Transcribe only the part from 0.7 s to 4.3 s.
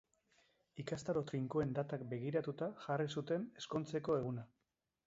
Ikastaro trinkoen datak begiratuta jarri zuten ezkontzeko